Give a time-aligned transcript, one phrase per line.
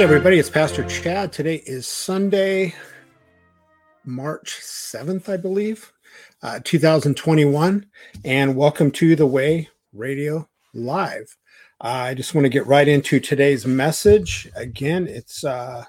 [0.00, 1.30] Hey, everybody, it's Pastor Chad.
[1.30, 2.74] Today is Sunday,
[4.02, 5.92] March 7th, I believe,
[6.42, 7.84] uh, 2021.
[8.24, 11.36] And welcome to The Way Radio Live.
[11.84, 14.48] Uh, I just want to get right into today's message.
[14.56, 15.84] Again, it's uh,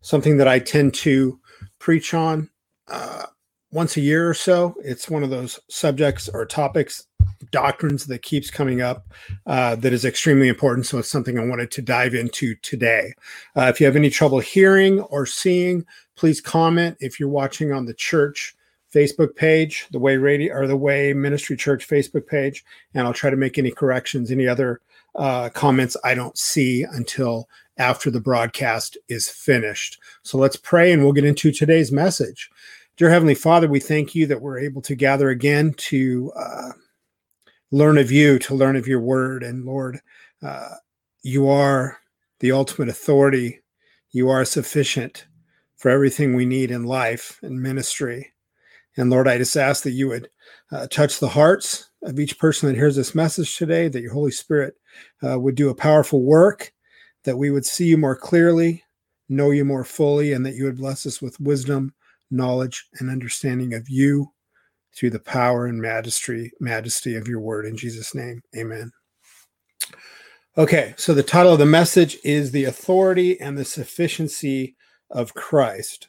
[0.00, 1.38] something that I tend to
[1.78, 2.48] preach on
[2.90, 3.26] uh,
[3.70, 4.74] once a year or so.
[4.82, 7.06] It's one of those subjects or topics
[7.50, 9.06] doctrines that keeps coming up
[9.46, 10.86] uh, that is extremely important.
[10.86, 13.12] So it's something I wanted to dive into today.
[13.56, 15.84] Uh, if you have any trouble hearing or seeing,
[16.16, 16.96] please comment.
[17.00, 18.54] If you're watching on the church
[18.92, 23.30] Facebook page, the Way Radio or the Way Ministry Church Facebook page, and I'll try
[23.30, 24.80] to make any corrections, any other
[25.14, 30.00] uh, comments I don't see until after the broadcast is finished.
[30.22, 32.50] So let's pray and we'll get into today's message.
[32.98, 36.72] Dear Heavenly Father, we thank you that we're able to gather again to uh,
[37.70, 39.44] learn of you, to learn of your word.
[39.44, 40.00] And Lord,
[40.42, 40.70] uh,
[41.22, 41.98] you are
[42.40, 43.60] the ultimate authority.
[44.10, 45.28] You are sufficient
[45.76, 48.32] for everything we need in life and ministry.
[48.96, 50.28] And Lord, I just ask that you would
[50.72, 54.32] uh, touch the hearts of each person that hears this message today, that your Holy
[54.32, 54.74] Spirit
[55.24, 56.72] uh, would do a powerful work,
[57.22, 58.82] that we would see you more clearly,
[59.28, 61.94] know you more fully, and that you would bless us with wisdom,
[62.30, 64.32] knowledge, and understanding of you
[64.94, 68.42] through the power and majesty majesty of your word in Jesus name.
[68.56, 68.90] Amen.
[70.56, 74.76] Okay so the title of the message is the authority and the sufficiency
[75.10, 76.08] of Christ.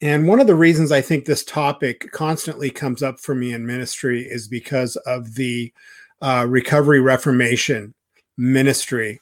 [0.00, 3.66] And one of the reasons I think this topic constantly comes up for me in
[3.66, 5.72] ministry is because of the
[6.20, 7.94] uh, recovery reformation
[8.36, 9.20] ministry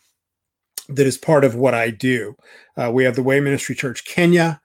[0.88, 2.34] that is part of what I do.
[2.76, 4.60] Uh, we have the Way Ministry Church Kenya,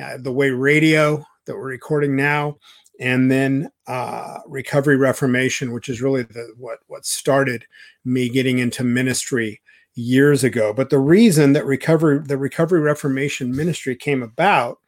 [0.00, 2.56] uh, the Way Radio that we're recording now,
[3.00, 7.64] and then uh, recovery reformation which is really the, what what started
[8.04, 9.60] me getting into ministry
[9.94, 10.72] years ago.
[10.72, 14.78] But the reason that recovery the recovery reformation ministry came about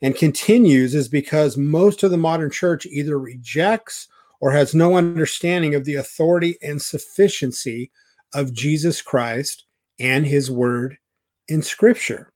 [0.00, 4.08] and continues is because most of the modern church either rejects
[4.40, 7.90] or has no understanding of the authority and sufficiency
[8.34, 9.64] of Jesus Christ
[9.98, 10.96] and his word
[11.48, 12.32] in scripture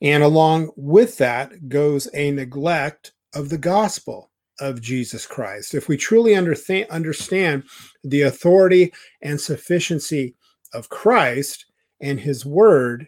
[0.00, 5.74] and along with that goes a neglect of the gospel of Jesus Christ.
[5.74, 7.64] If we truly understand, understand
[8.04, 8.92] the authority
[9.22, 10.34] and sufficiency
[10.72, 11.66] of Christ
[12.00, 13.06] and his word,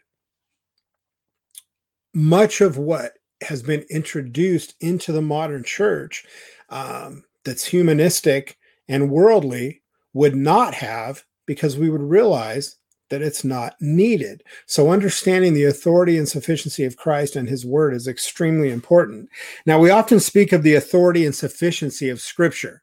[2.15, 6.25] much of what has been introduced into the modern church
[6.69, 8.59] um, that's humanistic
[8.89, 12.77] and worldly would not have because we would realize
[13.11, 14.43] that it's not needed.
[14.67, 19.29] So, understanding the authority and sufficiency of Christ and his word is extremely important.
[19.67, 22.83] Now, we often speak of the authority and sufficiency of Scripture,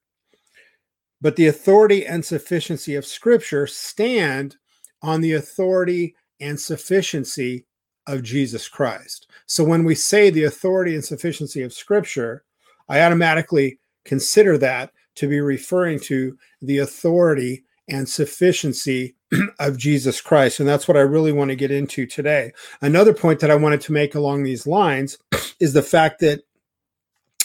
[1.22, 4.58] but the authority and sufficiency of Scripture stand
[5.02, 7.66] on the authority and sufficiency
[8.06, 9.28] of Jesus Christ.
[9.48, 12.44] So, when we say the authority and sufficiency of Scripture,
[12.90, 19.16] I automatically consider that to be referring to the authority and sufficiency
[19.60, 20.60] of Jesus Christ.
[20.60, 22.54] And that's what I really want to get into today.
[22.82, 25.18] Another point that I wanted to make along these lines
[25.60, 26.42] is the fact that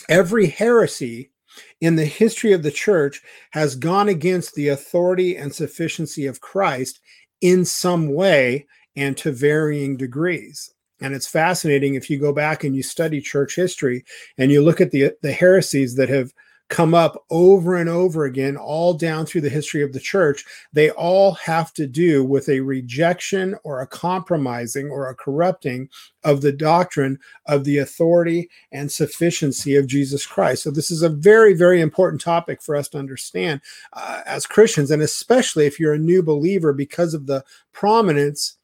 [0.09, 1.31] every heresy
[1.81, 7.01] in the history of the church has gone against the authority and sufficiency of Christ
[7.41, 8.67] in some way
[8.97, 10.73] and to varying degrees.
[11.01, 14.05] And it's fascinating if you go back and you study church history
[14.39, 16.33] and you look at the, the heresies that have
[16.73, 20.89] come up over and over again, all down through the history of the church, they
[20.93, 25.87] all have to do with a rejection or a compromising or a corrupting
[26.25, 30.63] of the doctrine of the authority and sufficiency of Jesus Christ.
[30.63, 33.61] So, this is a very, very important topic for us to understand
[33.93, 38.57] uh, as Christians, and especially if you're a new believer because of the prominence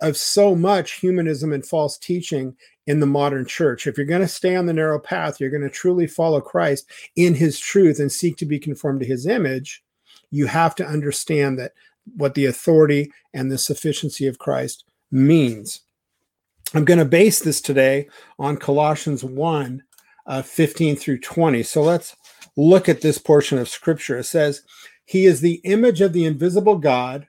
[0.00, 2.56] of so much humanism and false teaching
[2.86, 3.86] in the modern church.
[3.86, 6.90] If you're going to stay on the narrow path, you're going to truly follow Christ
[7.16, 9.82] in his truth and seek to be conformed to his image,
[10.30, 11.72] you have to understand that
[12.16, 15.80] what the authority and the sufficiency of Christ means.
[16.74, 18.08] I'm going to base this today
[18.38, 19.82] on Colossians 1
[20.26, 21.62] uh, 15 through 20.
[21.62, 22.16] So let's
[22.56, 24.18] look at this portion of scripture.
[24.18, 24.62] It says,
[25.04, 27.28] He is the image of the invisible God,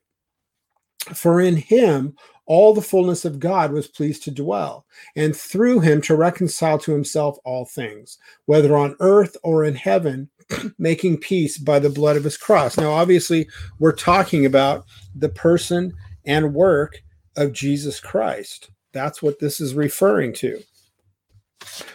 [1.13, 2.15] For in him
[2.45, 6.91] all the fullness of God was pleased to dwell, and through him to reconcile to
[6.91, 10.29] himself all things, whether on earth or in heaven,
[10.77, 12.77] making peace by the blood of his cross.
[12.77, 13.47] Now, obviously,
[13.79, 15.93] we're talking about the person
[16.25, 17.01] and work
[17.37, 18.69] of Jesus Christ.
[18.91, 20.61] That's what this is referring to.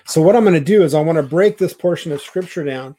[0.06, 2.64] So, what I'm going to do is I want to break this portion of scripture
[2.64, 2.96] down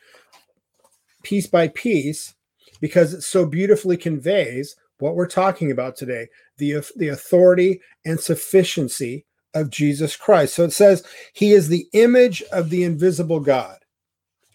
[1.24, 2.36] piece by piece
[2.82, 6.28] because it so beautifully conveys what we're talking about today
[6.58, 10.56] the, the authority and sufficiency of Jesus Christ.
[10.56, 11.04] So it says,
[11.34, 13.78] He is the image of the invisible God.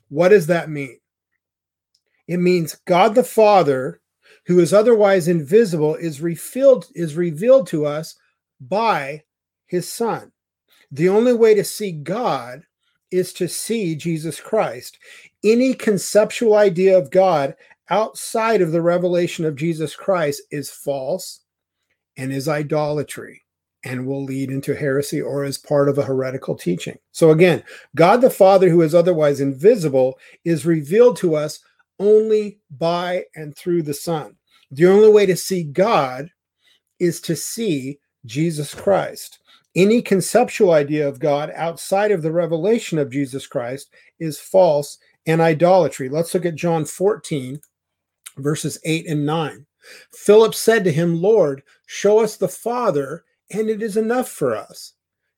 [0.08, 0.98] What does that mean?
[2.28, 4.00] It means God the Father,
[4.46, 8.16] who is otherwise invisible, is revealed, is revealed to us
[8.60, 9.22] by
[9.66, 10.32] his Son.
[10.90, 12.62] The only way to see God
[13.10, 14.98] is to see Jesus Christ.
[15.44, 17.54] Any conceptual idea of God
[17.92, 21.40] outside of the revelation of Jesus Christ is false
[22.16, 23.42] and is idolatry
[23.84, 26.96] and will lead into heresy or is part of a heretical teaching.
[27.10, 27.62] So again,
[27.94, 31.60] God the Father, who is otherwise invisible, is revealed to us
[31.98, 34.36] only by and through the Son.
[34.70, 36.30] The only way to see God
[36.98, 39.38] is to see Jesus Christ.
[39.74, 44.96] Any conceptual idea of God outside of the revelation of Jesus Christ is false
[45.26, 46.08] and idolatry.
[46.08, 47.60] Let's look at John 14,
[48.36, 49.66] verses 8 and 9.
[50.14, 54.94] Philip said to him, Lord, show us the Father, and it is enough for us.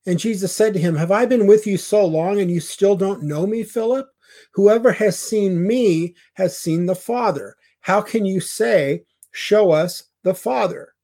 [0.07, 2.97] And Jesus said to him, Have I been with you so long, and you still
[2.97, 4.07] don't know me, Philip?
[4.53, 7.57] Whoever has seen me has seen the Father.
[7.81, 10.95] How can you say, Show us the Father?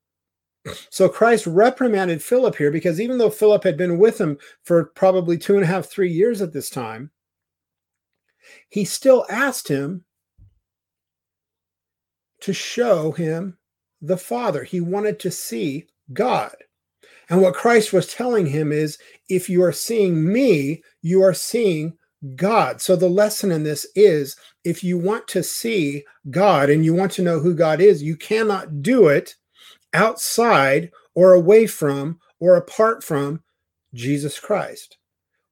[0.91, 5.39] So Christ reprimanded Philip here because even though Philip had been with him for probably
[5.39, 7.11] two and a half, three years at this time,
[8.69, 10.05] he still asked him
[12.41, 13.57] to show him
[14.01, 14.65] the Father.
[14.65, 16.55] He wanted to see God.
[17.29, 18.99] And what Christ was telling him is
[19.29, 21.97] if you are seeing me, you are seeing
[22.35, 22.81] God.
[22.81, 27.13] So the lesson in this is if you want to see God and you want
[27.13, 29.37] to know who God is, you cannot do it
[29.95, 33.43] outside or away from or apart from
[33.95, 34.99] Jesus Christ.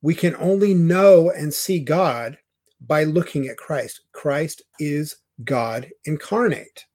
[0.02, 2.38] We can only know and see God
[2.80, 4.02] by looking at Christ.
[4.12, 6.86] Christ is God incarnate.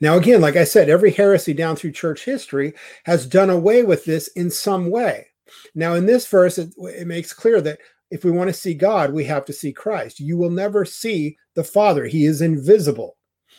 [0.00, 2.74] Now, again, like I said, every heresy down through church history
[3.04, 5.26] has done away with this in some way.
[5.74, 7.78] Now, in this verse, it, it, makes clear that
[8.10, 10.20] if we want to see God, we have to see Christ.
[10.20, 13.16] You will never see the Father, He is invisible.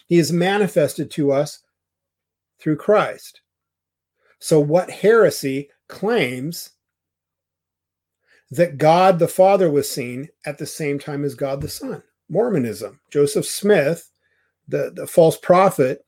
[0.07, 1.59] He is manifested to us
[2.59, 3.41] through Christ.
[4.39, 6.71] So, what heresy claims
[8.51, 12.03] that God the Father was seen at the same time as God the Son?
[12.29, 12.99] Mormonism.
[13.11, 14.11] Joseph Smith,
[14.67, 16.03] the, the false prophet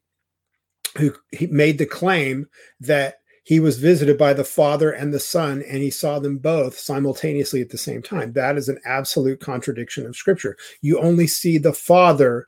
[0.98, 2.48] who he made the claim
[2.80, 6.78] that he was visited by the Father and the Son, and he saw them both
[6.78, 8.34] simultaneously at the same time.
[8.34, 10.56] That is an absolute contradiction of Scripture.
[10.82, 12.48] You only see the Father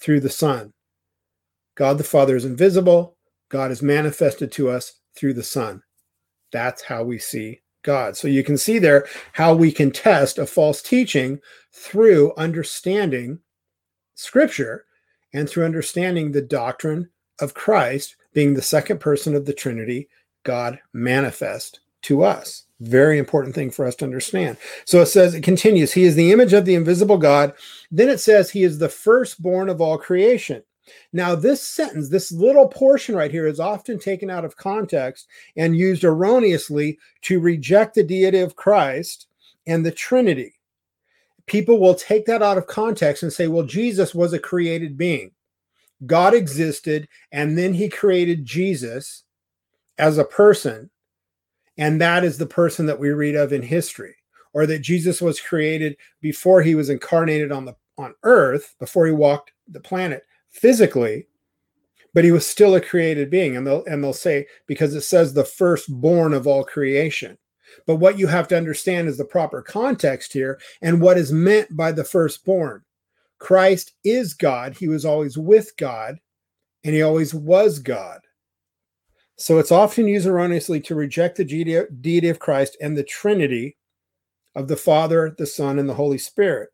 [0.00, 0.72] through the Son.
[1.74, 3.16] God the Father is invisible,
[3.50, 5.82] God is manifested to us through the Son.
[6.50, 8.18] That's how we see God.
[8.18, 11.40] So you can see there how we can test a false teaching
[11.72, 13.38] through understanding
[14.14, 14.84] Scripture
[15.32, 17.08] and through understanding the doctrine
[17.40, 20.10] of Christ being the second person of the Trinity,
[20.42, 22.66] God manifest to us.
[22.80, 24.58] Very important thing for us to understand.
[24.84, 27.54] So it says, it continues, He is the image of the invisible God.
[27.90, 30.62] Then it says, He is the firstborn of all creation.
[31.12, 35.76] Now, this sentence, this little portion right here, is often taken out of context and
[35.76, 39.26] used erroneously to reject the deity of Christ
[39.66, 40.54] and the Trinity.
[41.46, 45.30] People will take that out of context and say, well, Jesus was a created being.
[46.06, 49.24] God existed, and then he created Jesus
[49.98, 50.90] as a person.
[51.76, 54.14] And that is the person that we read of in history,
[54.52, 59.12] or that Jesus was created before he was incarnated on the on earth, before he
[59.12, 61.26] walked the planet physically,
[62.14, 63.56] but he was still a created being.
[63.56, 67.38] And they'll and they'll say, because it says the firstborn of all creation.
[67.86, 71.76] But what you have to understand is the proper context here and what is meant
[71.76, 72.82] by the firstborn.
[73.38, 74.74] Christ is God.
[74.74, 76.18] He was always with God,
[76.82, 78.20] and he always was God.
[79.36, 83.76] So it's often used erroneously to reject the deity of Christ and the Trinity
[84.56, 86.70] of the Father, the Son, and the Holy Spirit.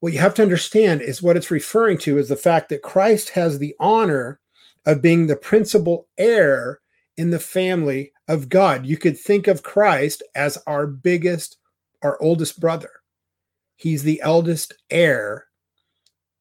[0.00, 3.30] What you have to understand is what it's referring to is the fact that Christ
[3.30, 4.40] has the honor
[4.86, 6.80] of being the principal heir
[7.18, 8.86] in the family of God.
[8.86, 11.58] You could think of Christ as our biggest,
[12.02, 12.90] our oldest brother.
[13.76, 15.46] He's the eldest heir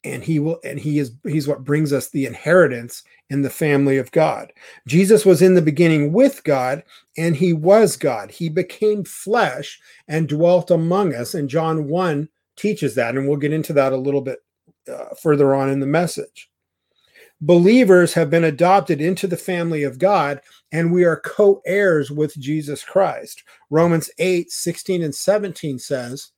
[0.05, 3.97] and he will and he is he's what brings us the inheritance in the family
[3.97, 4.53] of God.
[4.87, 6.83] Jesus was in the beginning with God
[7.17, 8.31] and he was God.
[8.31, 13.53] He became flesh and dwelt among us and John 1 teaches that and we'll get
[13.53, 14.39] into that a little bit
[14.91, 16.49] uh, further on in the message.
[17.41, 22.83] Believers have been adopted into the family of God and we are co-heirs with Jesus
[22.83, 23.43] Christ.
[23.69, 26.31] Romans 8 16 and 17 says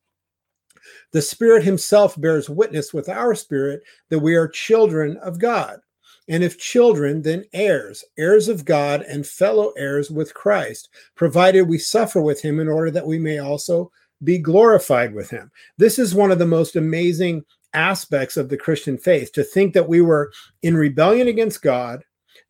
[1.11, 5.79] the Spirit Himself bears witness with our spirit that we are children of God.
[6.27, 11.77] And if children, then heirs, heirs of God and fellow heirs with Christ, provided we
[11.77, 13.91] suffer with Him in order that we may also
[14.23, 15.51] be glorified with Him.
[15.77, 19.87] This is one of the most amazing aspects of the Christian faith to think that
[19.87, 22.03] we were in rebellion against God,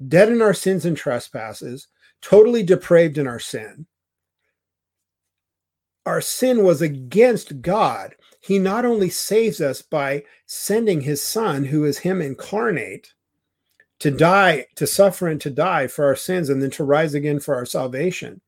[0.07, 1.87] dead in our sins and trespasses,
[2.21, 3.85] totally depraved in our sin.
[6.05, 11.85] Our sin was against God, he not only saves us by sending his son, who
[11.85, 13.13] is him incarnate,
[13.99, 17.39] to die, to suffer and to die for our sins, and then to rise again
[17.39, 18.41] for our salvation.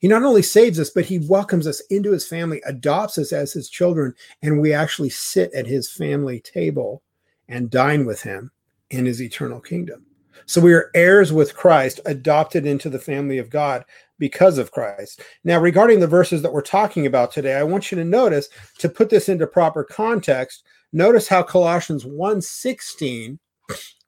[0.00, 3.52] He not only saves us, but he welcomes us into his family, adopts us as
[3.52, 7.02] his children, and we actually sit at his family table
[7.48, 8.50] and dine with him
[8.90, 10.04] in his eternal kingdom.
[10.46, 13.84] So we are heirs with Christ, adopted into the family of God
[14.18, 15.22] because of Christ.
[15.44, 18.88] Now, regarding the verses that we're talking about today, I want you to notice to
[18.88, 20.64] put this into proper context.
[20.92, 23.38] Notice how Colossians 1:16,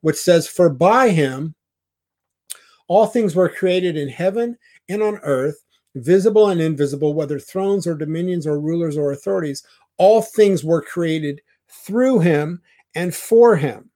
[0.01, 1.55] which says, For by him
[2.89, 4.59] all things were created in heaven
[4.89, 5.62] and on earth,
[5.95, 9.63] visible and invisible, whether thrones or dominions or rulers or authorities,
[9.99, 12.61] all things were created through him
[12.95, 13.91] and for him.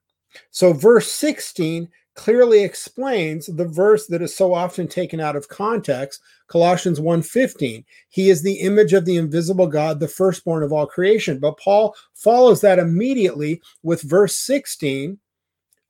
[0.51, 6.19] So, verse 16 clearly explains the verse that is so often taken out of context
[6.47, 11.37] colossians 1.15 he is the image of the invisible god the firstborn of all creation
[11.37, 15.19] but paul follows that immediately with verse 16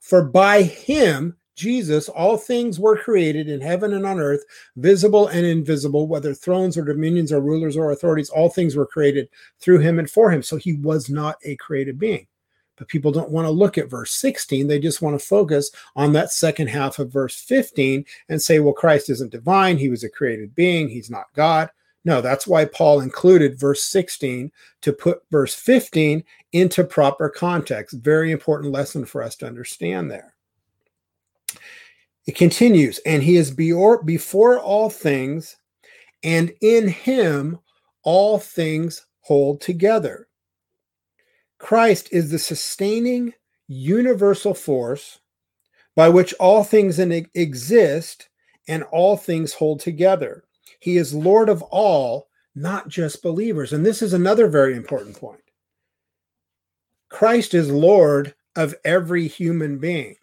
[0.01, 4.45] for by him jesus all things were created in heaven and on earth
[4.77, 9.27] visible and invisible whether thrones or dominions or rulers or authorities all things were created
[9.59, 12.25] through him and for him so he was not a created being
[12.77, 14.67] but people don't want to look at verse 16.
[14.67, 18.73] They just want to focus on that second half of verse 15 and say, well,
[18.73, 19.77] Christ isn't divine.
[19.77, 20.87] He was a created being.
[20.87, 21.69] He's not God.
[22.05, 26.23] No, that's why Paul included verse 16 to put verse 15
[26.53, 27.97] into proper context.
[27.97, 30.36] Very important lesson for us to understand there.
[32.25, 35.55] It continues, and he is before all things,
[36.23, 37.59] and in him
[38.03, 40.27] all things hold together.
[41.57, 43.33] Christ is the sustaining
[43.67, 45.19] universal force
[45.95, 48.29] by which all things exist
[48.67, 50.43] and all things hold together.
[50.79, 53.73] He is Lord of all, not just believers.
[53.73, 55.41] And this is another very important point.
[57.09, 60.15] Christ is Lord of every human being,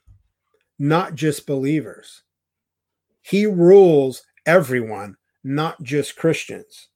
[0.78, 2.22] not just believers.
[3.22, 6.88] He rules everyone, not just Christians.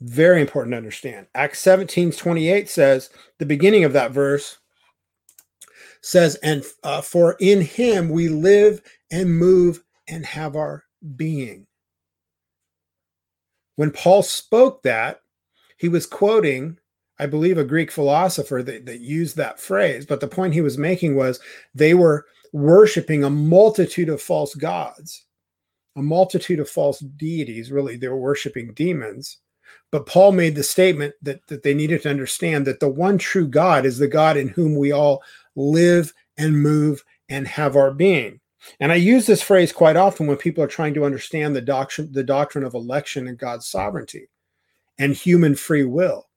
[0.00, 1.26] Very important to understand.
[1.34, 4.58] Acts 17 28 says, the beginning of that verse
[6.02, 10.84] says, And uh, for in him we live and move and have our
[11.16, 11.66] being.
[13.76, 15.20] When Paul spoke that,
[15.78, 16.78] he was quoting,
[17.18, 20.06] I believe, a Greek philosopher that, that used that phrase.
[20.06, 21.40] But the point he was making was
[21.74, 25.24] they were worshiping a multitude of false gods,
[25.96, 27.70] a multitude of false deities.
[27.70, 29.38] Really, they were worshiping demons
[29.92, 33.46] but Paul made the statement that, that they needed to understand that the one true
[33.46, 35.22] God is the God in whom we all
[35.54, 38.40] live and move and have our being.
[38.80, 42.10] And I use this phrase quite often when people are trying to understand the doctrine,
[42.10, 44.28] the doctrine of election and God's sovereignty
[44.98, 46.28] and human free will.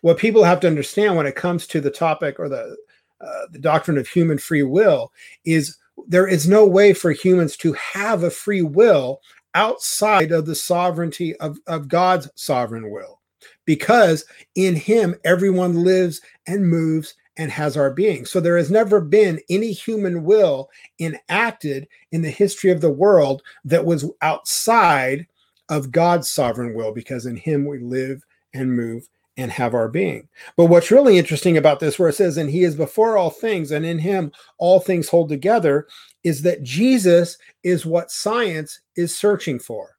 [0.00, 2.76] What people have to understand when it comes to the topic or the
[3.20, 5.12] uh, the doctrine of human free will
[5.44, 9.20] is there is no way for humans to have a free will
[9.54, 13.20] outside of the sovereignty of, of God's sovereign will.
[13.64, 14.24] Because
[14.56, 18.26] in him, everyone lives and moves and has our being.
[18.26, 23.42] So there has never been any human will enacted in the history of the world
[23.64, 25.26] that was outside
[25.68, 28.22] of God's sovereign will, because in him we live
[28.52, 30.28] and move and have our being.
[30.56, 33.72] But what's really interesting about this, where it says, and he is before all things,
[33.72, 35.88] and in him all things hold together,
[36.22, 39.96] is that Jesus is what science is searching for.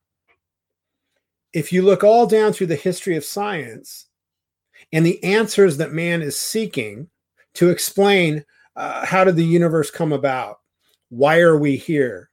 [1.54, 4.08] If you look all down through the history of science
[4.92, 7.10] and the answers that man is seeking
[7.56, 8.44] to explain
[8.76, 10.60] uh, how did the universe come about?
[11.10, 12.30] Why are we here?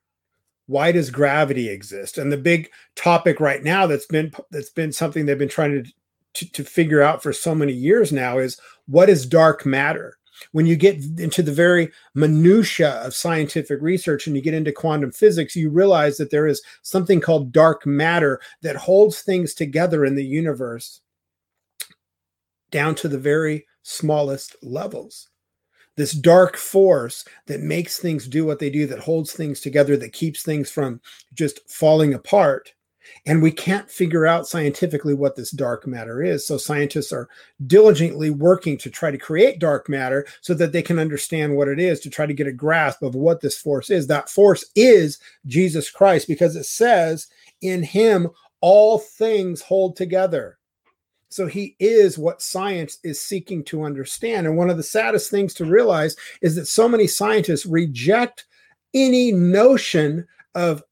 [0.66, 2.18] Why does gravity exist?
[2.18, 5.92] And the big topic right now that's been that's been something they've been trying to
[6.34, 10.18] to, to figure out for so many years now is what is dark matter?
[10.50, 15.12] When you get into the very minutia of scientific research and you get into quantum
[15.12, 20.16] physics you realize that there is something called dark matter that holds things together in
[20.16, 21.00] the universe
[22.72, 25.28] down to the very smallest levels.
[25.96, 30.14] This dark force that makes things do what they do that holds things together that
[30.14, 31.00] keeps things from
[31.34, 32.72] just falling apart
[33.26, 36.46] and we can't figure out scientifically what this dark matter is.
[36.46, 37.28] So scientists are
[37.66, 41.78] diligently working to try to create dark matter so that they can understand what it
[41.78, 44.06] is, to try to get a grasp of what this force is.
[44.06, 47.28] That force is Jesus Christ because it says,
[47.60, 48.28] in him,
[48.60, 50.58] all things hold together.
[51.28, 54.46] So he is what science is seeking to understand.
[54.46, 58.44] And one of the saddest things to realize is that so many scientists reject
[58.92, 60.82] any notion of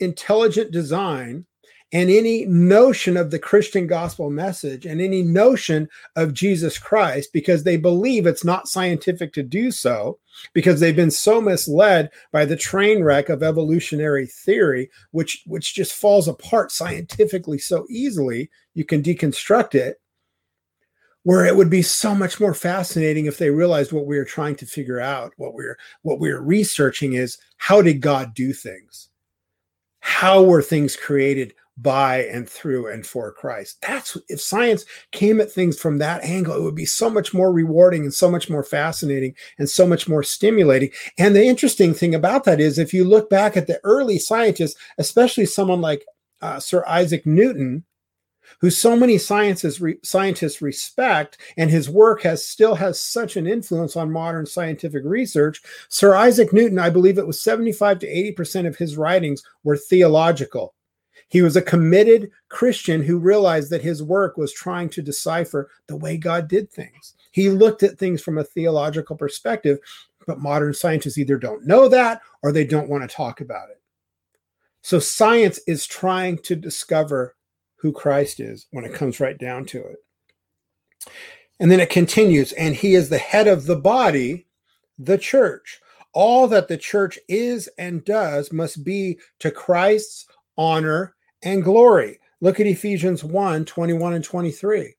[0.00, 1.46] intelligent design
[1.92, 7.62] and any notion of the Christian gospel message and any notion of Jesus Christ because
[7.62, 10.18] they believe it's not scientific to do so
[10.52, 15.92] because they've been so misled by the train wreck of evolutionary theory which which just
[15.92, 20.00] falls apart scientifically so easily you can deconstruct it
[21.26, 24.54] where it would be so much more fascinating if they realized what we are trying
[24.54, 29.08] to figure out what we're what we're researching is how did god do things?
[29.98, 33.78] How were things created by and through and for Christ.
[33.86, 37.52] That's if science came at things from that angle, it would be so much more
[37.52, 40.90] rewarding and so much more fascinating and so much more stimulating.
[41.18, 44.76] And the interesting thing about that is if you look back at the early scientists,
[44.98, 46.04] especially someone like
[46.40, 47.84] uh, Sir Isaac Newton,
[48.60, 53.46] who so many scientists re- scientists respect and his work has still has such an
[53.46, 58.68] influence on modern scientific research sir isaac newton i believe it was 75 to 80%
[58.68, 60.75] of his writings were theological
[61.28, 65.96] he was a committed Christian who realized that his work was trying to decipher the
[65.96, 67.14] way God did things.
[67.32, 69.78] He looked at things from a theological perspective,
[70.26, 73.80] but modern scientists either don't know that or they don't want to talk about it.
[74.82, 77.34] So science is trying to discover
[77.74, 79.96] who Christ is when it comes right down to it.
[81.58, 84.46] And then it continues, and he is the head of the body,
[84.98, 85.80] the church.
[86.12, 91.15] All that the church is and does must be to Christ's honor
[91.46, 92.18] and glory.
[92.40, 94.94] Look at Ephesians 1 21 and 23.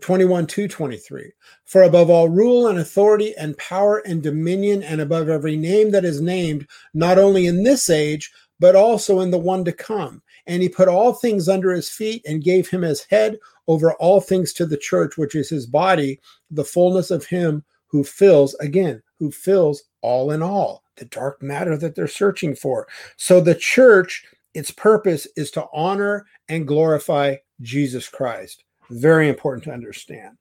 [0.00, 1.32] 21 to 23.
[1.64, 6.04] For above all rule and authority and power and dominion, and above every name that
[6.04, 10.22] is named, not only in this age, but also in the one to come.
[10.46, 14.20] And he put all things under his feet and gave him as head over all
[14.20, 19.02] things to the church, which is his body, the fullness of him who fills, again,
[19.18, 22.86] who fills all in all, the dark matter that they're searching for.
[23.16, 28.64] So the church its purpose is to honor and glorify Jesus Christ.
[28.90, 30.36] Very important to understand.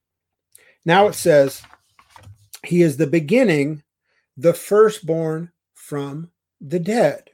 [0.86, 1.62] Now it says,
[2.66, 3.84] He is the beginning,
[4.38, 7.30] the firstborn from the dead.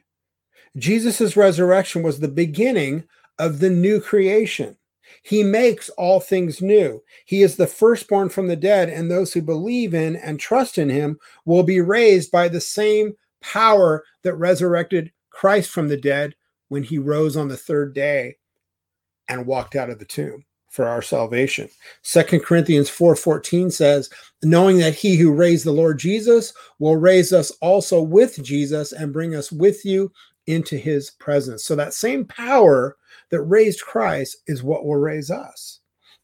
[0.76, 3.04] Jesus' resurrection was the beginning
[3.38, 4.76] of the new creation.
[5.22, 7.02] He makes all things new.
[7.24, 10.88] He is the firstborn from the dead, and those who believe in and trust in
[10.88, 16.34] him will be raised by the same power that resurrected Christ from the dead
[16.68, 18.36] when he rose on the third day
[19.28, 21.68] and walked out of the tomb for our salvation.
[22.02, 24.10] Second Corinthians 4:14 says,
[24.42, 29.12] "Knowing that he who raised the Lord Jesus will raise us also with Jesus and
[29.12, 30.12] bring us with you
[30.46, 32.96] into his presence." So that same power
[33.30, 35.80] that raised Christ is what will raise us.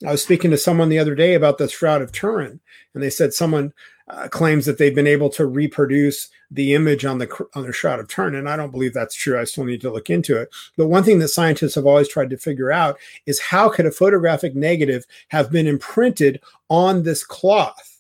[0.07, 2.61] I was speaking to someone the other day about the Shroud of Turin,
[2.93, 3.73] and they said someone
[4.09, 8.01] uh, claims that they've been able to reproduce the image on the on the shroud
[8.01, 9.41] of Turin, and I don't believe that's true.
[9.41, 10.51] I still need to look into it.
[10.77, 13.91] But one thing that scientists have always tried to figure out is how could a
[13.91, 17.92] photographic negative have been imprinted on this cloth?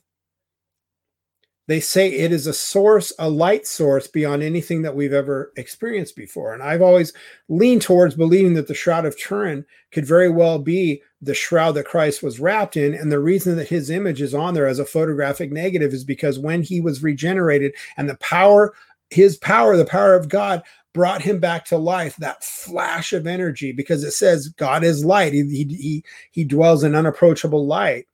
[1.68, 6.16] They say it is a source, a light source beyond anything that we've ever experienced
[6.16, 6.52] before.
[6.52, 7.12] And I've always
[7.48, 11.86] leaned towards believing that the Shroud of Turin could very well be the shroud that
[11.86, 12.94] Christ was wrapped in.
[12.94, 16.38] And the reason that his image is on there as a photographic negative is because
[16.38, 18.74] when he was regenerated and the power,
[19.10, 23.72] his power, the power of God, brought him back to life that flash of energy
[23.72, 28.06] because it says god is light he, he, he dwells in unapproachable light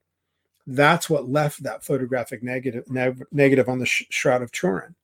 [0.69, 4.95] that's what left that photographic negative ne- negative on the sh- shroud of Turin.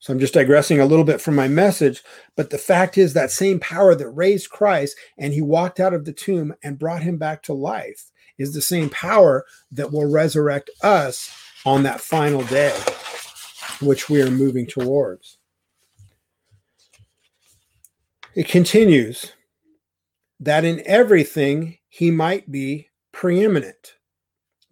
[0.00, 2.04] So I'm just digressing a little bit from my message,
[2.36, 6.04] but the fact is that same power that raised Christ and he walked out of
[6.04, 10.70] the tomb and brought him back to life is the same power that will resurrect
[10.82, 11.30] us
[11.66, 12.76] on that final day,
[13.80, 15.38] which we are moving towards.
[18.34, 19.32] It continues
[20.38, 23.94] that in everything he might be preeminent,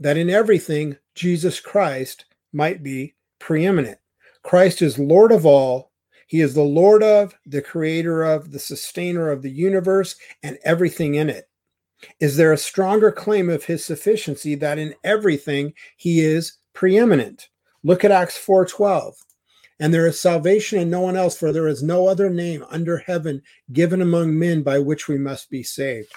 [0.00, 3.98] that in everything Jesus Christ might be preeminent.
[4.42, 5.92] Christ is Lord of all.
[6.26, 11.14] He is the Lord of, the creator of, the sustainer of the universe and everything
[11.14, 11.48] in it.
[12.20, 17.48] Is there a stronger claim of his sufficiency that in everything he is preeminent?
[17.82, 19.14] Look at Acts 4:12.
[19.78, 22.98] And there is salvation in no one else, for there is no other name under
[22.98, 26.12] heaven given among men by which we must be saved.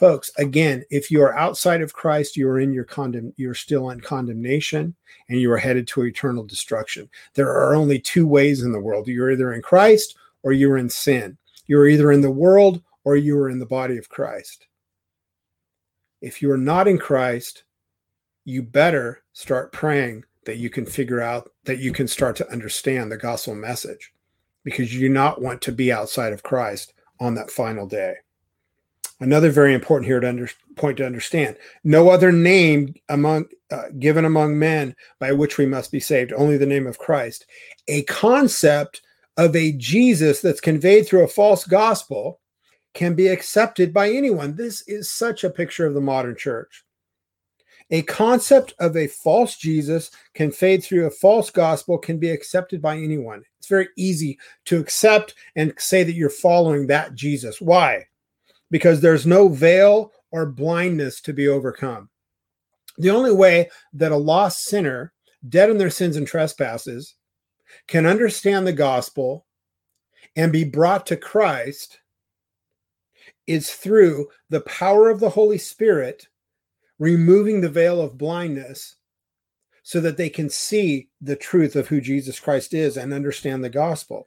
[0.00, 3.90] Folks, again, if you are outside of Christ, you are in your condemn, you're still
[3.90, 4.94] in condemnation
[5.28, 7.06] and you are headed to eternal destruction.
[7.34, 9.08] There are only two ways in the world.
[9.08, 11.36] You're either in Christ or you're in sin.
[11.66, 14.68] You're either in the world or you are in the body of Christ.
[16.22, 17.64] If you are not in Christ,
[18.46, 23.12] you better start praying that you can figure out that you can start to understand
[23.12, 24.14] the gospel message
[24.64, 28.14] because you do not want to be outside of Christ on that final day.
[29.20, 34.24] Another very important here to under, point to understand: no other name among uh, given
[34.24, 37.46] among men by which we must be saved, only the name of Christ.
[37.88, 39.02] A concept
[39.36, 42.40] of a Jesus that's conveyed through a false gospel
[42.94, 44.56] can be accepted by anyone.
[44.56, 46.84] This is such a picture of the modern church.
[47.92, 52.96] A concept of a false Jesus conveyed through a false gospel can be accepted by
[52.96, 53.42] anyone.
[53.58, 57.60] It's very easy to accept and say that you're following that Jesus.
[57.60, 58.06] Why?
[58.70, 62.08] Because there's no veil or blindness to be overcome.
[62.98, 65.12] The only way that a lost sinner,
[65.48, 67.14] dead in their sins and trespasses,
[67.86, 69.46] can understand the gospel
[70.36, 72.00] and be brought to Christ
[73.46, 76.28] is through the power of the Holy Spirit
[76.98, 78.96] removing the veil of blindness
[79.82, 83.70] so that they can see the truth of who Jesus Christ is and understand the
[83.70, 84.26] gospel.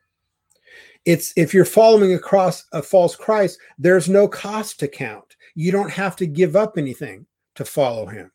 [1.05, 5.35] It's if you're following across a false Christ, there's no cost to count.
[5.55, 8.31] You don't have to give up anything to follow him.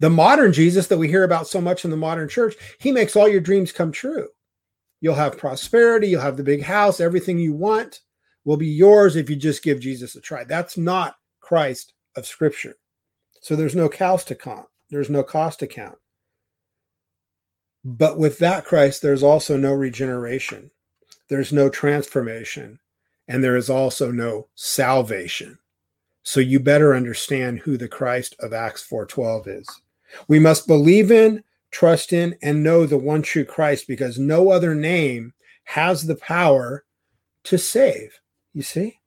[0.00, 3.16] The modern Jesus that we hear about so much in the modern church, he makes
[3.16, 4.28] all your dreams come true.
[5.00, 8.00] You'll have prosperity, you'll have the big house, everything you want
[8.44, 10.44] will be yours if you just give Jesus a try.
[10.44, 12.76] That's not Christ of scripture.
[13.42, 14.66] So there's no cost to count.
[14.90, 15.98] There's no cost to count.
[17.84, 20.70] But with that Christ, there's also no regeneration
[21.28, 22.78] there's no transformation,
[23.28, 25.58] and there is also no salvation.
[26.22, 29.68] So you better understand who the Christ of Acts 4:12 is.
[30.28, 34.74] We must believe in, trust in, and know the one true Christ because no other
[34.74, 35.34] name
[35.64, 36.84] has the power
[37.44, 38.20] to save.
[38.52, 39.00] You see?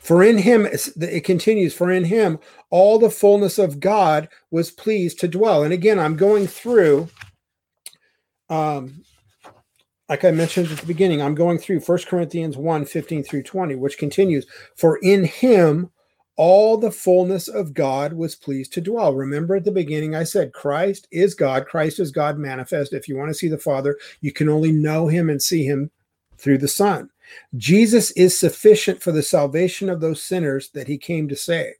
[0.00, 2.38] For in him, it continues, for in him
[2.70, 5.62] all the fullness of God was pleased to dwell.
[5.62, 7.08] And again, I'm going through
[8.48, 9.04] um,
[10.08, 13.74] like I mentioned at the beginning, I'm going through 1 Corinthians 1 15 through 20,
[13.76, 15.90] which continues, For in him
[16.36, 19.14] all the fullness of God was pleased to dwell.
[19.14, 21.66] Remember at the beginning, I said, Christ is God.
[21.66, 22.92] Christ is God manifest.
[22.92, 25.90] If you want to see the Father, you can only know him and see him
[26.36, 27.08] through the Son.
[27.56, 31.74] Jesus is sufficient for the salvation of those sinners that he came to save.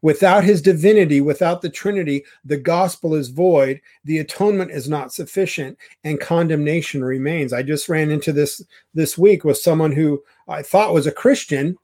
[0.00, 5.76] Without his divinity, without the Trinity, the gospel is void, the atonement is not sufficient,
[6.04, 7.52] and condemnation remains.
[7.52, 8.62] I just ran into this
[8.94, 11.76] this week with someone who I thought was a Christian,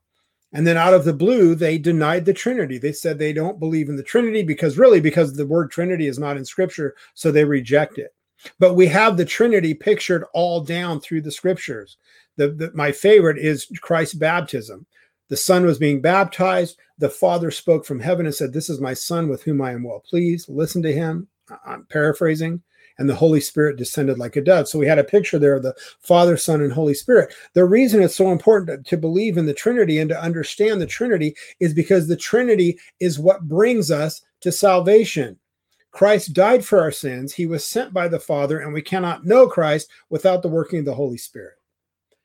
[0.53, 2.79] and then out of the blue, they denied the Trinity.
[2.79, 6.19] They said they don't believe in the Trinity because really, because the word Trinity is
[6.19, 8.15] not in scripture, so they reject it.
[8.61, 11.97] But we have the Trinity pictured all down through the scriptures.
[12.37, 14.87] The, the, my favorite is Christ's baptism.
[15.29, 16.79] The Son was being baptized.
[16.99, 19.83] The Father spoke from heaven and said, This is my Son with whom I am
[19.83, 20.49] well pleased.
[20.49, 21.29] Listen to him.
[21.67, 22.63] I'm paraphrasing.
[22.99, 24.69] And the Holy Spirit descended like a dove.
[24.69, 27.35] So we had a picture there of the Father, Son, and Holy Spirit.
[27.55, 30.87] The reason it's so important to, to believe in the Trinity and to understand the
[30.87, 35.37] Trinity is because the Trinity is what brings us to salvation.
[35.91, 37.33] Christ died for our sins.
[37.33, 40.85] He was sent by the Father, and we cannot know Christ without the working of
[40.85, 41.55] the Holy Spirit.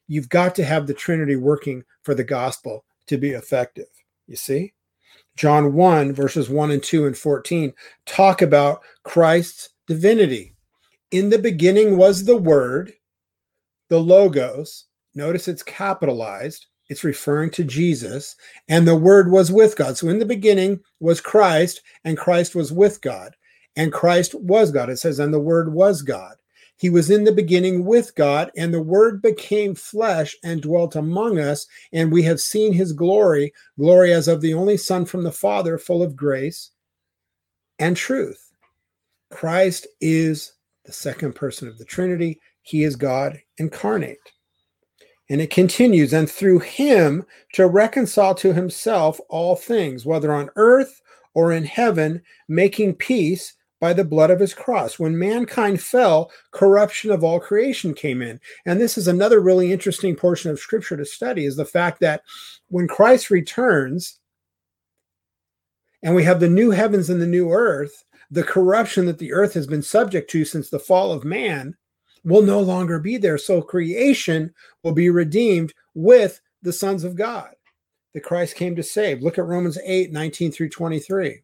[0.07, 3.87] You've got to have the Trinity working for the gospel to be effective.
[4.29, 4.73] You see?
[5.35, 7.73] John 1, verses 1 and 2 and 14
[8.05, 10.53] talk about Christ's divinity.
[11.11, 12.93] In the beginning was the Word,
[13.89, 14.85] the Logos.
[15.15, 16.67] Notice it's capitalized.
[16.89, 18.35] It's referring to Jesus,
[18.67, 19.97] and the Word was with God.
[19.97, 23.35] So in the beginning was Christ, and Christ was with God,
[23.75, 24.89] and Christ was God.
[24.89, 26.35] It says, and the Word was God.
[26.79, 31.37] He was in the beginning with God, and the Word became flesh and dwelt among
[31.37, 35.31] us, and we have seen his glory, glory as of the only Son from the
[35.31, 36.71] Father, full of grace
[37.79, 38.53] and truth.
[39.29, 40.53] Christ is
[40.85, 42.39] the second person of the Trinity.
[42.61, 44.17] He is God incarnate.
[45.29, 51.01] And it continues, and through him to reconcile to himself all things, whether on earth
[51.33, 54.99] or in heaven, making peace by the blood of his cross.
[54.99, 58.39] When mankind fell, corruption of all creation came in.
[58.65, 62.23] And this is another really interesting portion of scripture to study is the fact that
[62.67, 64.19] when Christ returns
[66.03, 69.53] and we have the new heavens and the new earth, the corruption that the earth
[69.53, 71.75] has been subject to since the fall of man
[72.23, 73.37] will no longer be there.
[73.37, 77.53] So creation will be redeemed with the sons of God
[78.13, 79.21] that Christ came to save.
[79.21, 81.43] Look at Romans 8 19 through 23.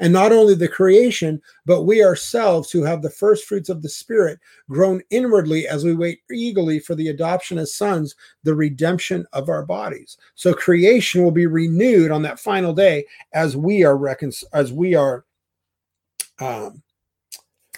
[0.00, 3.88] And not only the creation, but we ourselves who have the first fruits of the
[3.88, 9.48] Spirit groan inwardly as we wait eagerly for the adoption as sons, the redemption of
[9.50, 10.16] our bodies.
[10.34, 14.94] So creation will be renewed on that final day as we are recon- as we
[14.94, 15.26] are
[16.40, 16.82] um,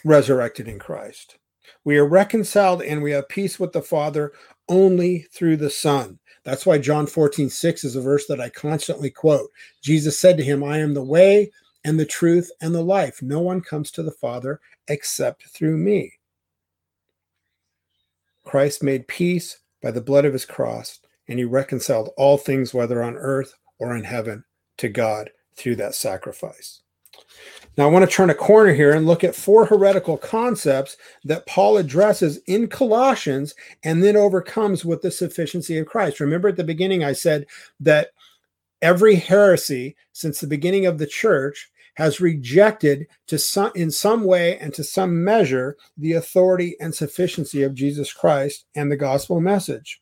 [0.05, 1.39] resurrected in Christ.
[1.85, 4.33] We are reconciled and we have peace with the Father
[4.69, 6.19] only through the Son.
[6.45, 9.51] That's why John 14, 6 is a verse that I constantly quote.
[9.81, 11.51] Jesus said to him, I am the way,
[11.85, 13.23] and the truth and the life.
[13.23, 16.13] No one comes to the Father except through me.
[18.45, 23.03] Christ made peace by the blood of his cross, and he reconciled all things, whether
[23.03, 24.45] on earth or in heaven,
[24.79, 26.83] to God through that sacrifice.
[27.77, 31.47] Now, I want to turn a corner here and look at four heretical concepts that
[31.47, 36.21] Paul addresses in Colossians and then overcomes with the sufficiency of Christ.
[36.21, 37.47] Remember at the beginning, I said
[37.81, 38.11] that
[38.83, 44.59] every heresy since the beginning of the church has rejected to some in some way
[44.59, 50.01] and to some measure the authority and sufficiency of Jesus Christ and the gospel message.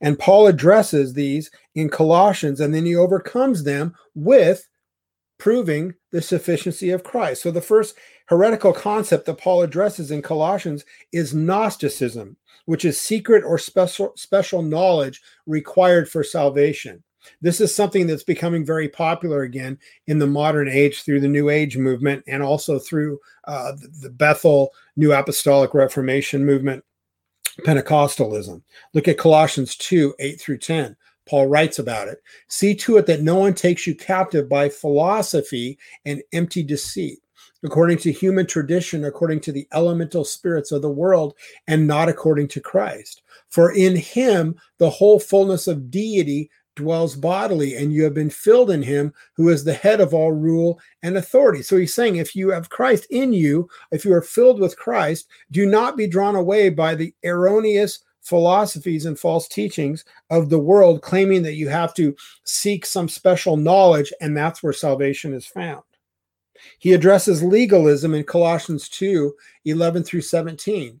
[0.00, 4.68] And Paul addresses these in Colossians and then he overcomes them with
[5.38, 7.42] proving the sufficiency of Christ.
[7.42, 13.44] So the first heretical concept that Paul addresses in Colossians is Gnosticism, which is secret
[13.44, 17.02] or special special knowledge required for salvation.
[17.40, 21.48] This is something that's becoming very popular again in the modern age through the New
[21.48, 26.84] Age movement and also through uh, the Bethel New Apostolic Reformation movement,
[27.60, 28.62] Pentecostalism.
[28.94, 30.96] Look at Colossians 2 8 through 10.
[31.26, 32.22] Paul writes about it.
[32.48, 37.18] See to it that no one takes you captive by philosophy and empty deceit,
[37.64, 41.34] according to human tradition, according to the elemental spirits of the world,
[41.66, 43.22] and not according to Christ.
[43.48, 48.70] For in him the whole fullness of deity dwells bodily, and you have been filled
[48.70, 51.62] in him who is the head of all rule and authority.
[51.62, 55.26] So he's saying, if you have Christ in you, if you are filled with Christ,
[55.50, 61.02] do not be drawn away by the erroneous philosophies and false teachings of the world,
[61.02, 65.82] claiming that you have to seek some special knowledge, and that's where salvation is found.
[66.78, 69.34] He addresses legalism in Colossians 2
[69.64, 71.00] 11 through 17.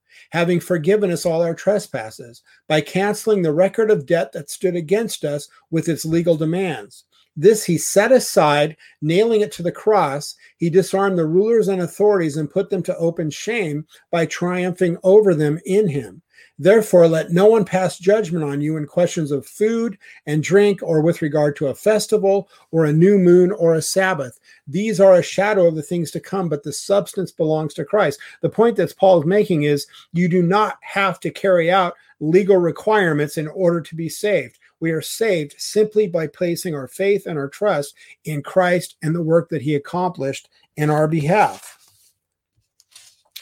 [0.31, 5.23] having forgiven us all our trespasses by canceling the record of debt that stood against
[5.23, 7.05] us with its legal demands.
[7.37, 10.35] This he set aside, nailing it to the cross.
[10.57, 15.33] He disarmed the rulers and authorities and put them to open shame by triumphing over
[15.33, 16.21] them in him.
[16.59, 21.01] Therefore, let no one pass judgment on you in questions of food and drink, or
[21.01, 24.39] with regard to a festival, or a new moon, or a Sabbath.
[24.67, 28.19] These are a shadow of the things to come, but the substance belongs to Christ.
[28.41, 32.57] The point that Paul is making is you do not have to carry out legal
[32.57, 34.59] requirements in order to be saved.
[34.79, 37.95] We are saved simply by placing our faith and our trust
[38.25, 41.77] in Christ and the work that he accomplished in our behalf.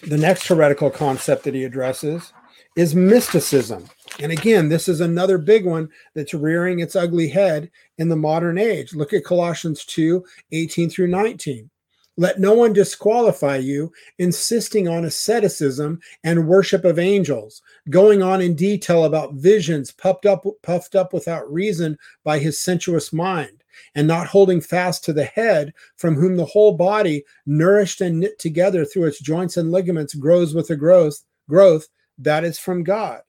[0.01, 2.32] The next heretical concept that he addresses
[2.75, 3.89] is mysticism.
[4.21, 8.58] And again, this is another big one that's rearing its ugly head in the modern
[8.58, 8.93] age.
[8.93, 11.69] Look at Colossians 2 18 through 19.
[12.17, 18.55] Let no one disqualify you, insisting on asceticism and worship of angels, going on in
[18.55, 23.63] detail about visions puffed up, puffed up without reason by his sensuous mind,
[23.95, 28.38] and not holding fast to the head, from whom the whole body, nourished and knit
[28.38, 33.21] together through its joints and ligaments, grows with the growth, growth that is from God.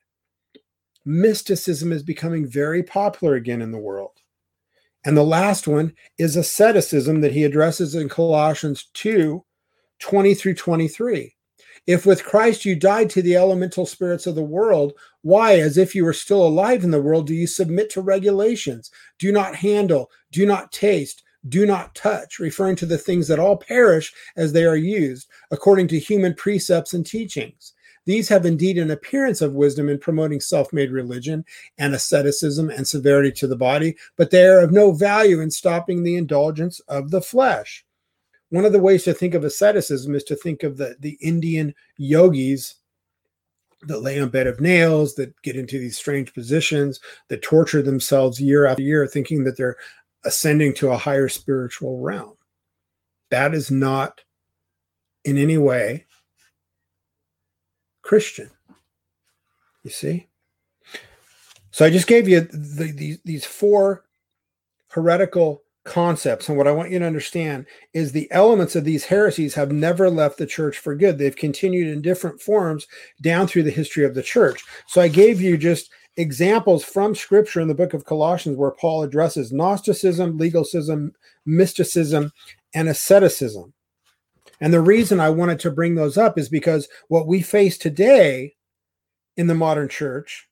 [1.04, 4.12] Mysticism is becoming very popular again in the world.
[5.04, 9.44] And the last one is asceticism that he addresses in Colossians 2
[9.98, 11.34] 20 through 23.
[11.86, 15.94] If with Christ you died to the elemental spirits of the world, why, as if
[15.94, 18.90] you were still alive in the world, do you submit to regulations?
[19.18, 23.56] Do not handle, do not taste, do not touch, referring to the things that all
[23.56, 27.72] perish as they are used, according to human precepts and teachings.
[28.06, 31.44] These have indeed an appearance of wisdom in promoting self made religion
[31.78, 36.02] and asceticism and severity to the body, but they are of no value in stopping
[36.02, 37.84] the indulgence of the flesh.
[38.48, 41.74] One of the ways to think of asceticism is to think of the, the Indian
[41.98, 42.76] yogis
[43.82, 48.40] that lay on bed of nails, that get into these strange positions, that torture themselves
[48.40, 49.76] year after year, thinking that they're
[50.24, 52.34] ascending to a higher spiritual realm.
[53.30, 54.20] That is not
[55.24, 56.06] in any way
[58.10, 58.50] Christian.
[59.84, 60.26] You see?
[61.70, 64.04] So I just gave you the, the, these four
[64.88, 66.48] heretical concepts.
[66.48, 70.10] And what I want you to understand is the elements of these heresies have never
[70.10, 71.18] left the church for good.
[71.18, 72.88] They've continued in different forms
[73.22, 74.60] down through the history of the church.
[74.88, 79.04] So I gave you just examples from scripture in the book of Colossians where Paul
[79.04, 81.12] addresses Gnosticism, legalism,
[81.46, 82.32] mysticism,
[82.74, 83.72] and asceticism.
[84.60, 88.54] And the reason I wanted to bring those up is because what we face today
[89.36, 90.48] in the modern church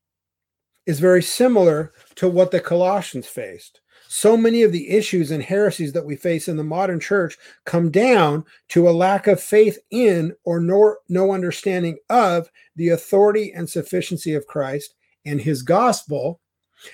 [0.87, 3.81] is very similar to what the Colossians faced.
[4.11, 7.91] So many of the issues and heresies that we face in the modern church come
[7.91, 13.69] down to a lack of faith in or nor, no understanding of the authority and
[13.69, 14.95] sufficiency of Christ
[15.27, 16.41] and his gospel.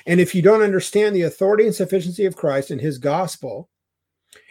[0.06, 3.68] And if you don't understand the authority and sufficiency of Christ and his gospel,